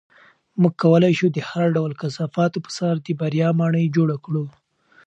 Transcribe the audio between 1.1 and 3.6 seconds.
شو د هر ډول کثافاتو په سر د بریا